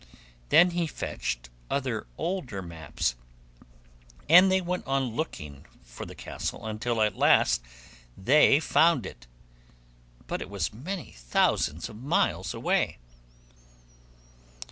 Then 0.49 0.71
he 0.71 0.87
fetched 0.87 1.51
other 1.69 2.07
older 2.17 2.63
maps, 2.63 3.13
and 4.27 4.51
they 4.51 4.59
went 4.59 4.87
on 4.87 5.15
looking 5.15 5.67
for 5.83 6.07
the 6.07 6.15
castle 6.15 6.65
until 6.65 7.03
at 7.03 7.15
last 7.15 7.61
they 8.17 8.59
found 8.59 9.05
it, 9.05 9.27
but 10.25 10.41
it 10.41 10.49
was 10.49 10.73
many 10.73 11.11
thousand 11.11 11.87
miles 12.01 12.51
away. 12.51 12.97